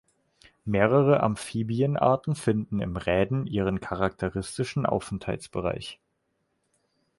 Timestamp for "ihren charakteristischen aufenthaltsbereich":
3.45-5.99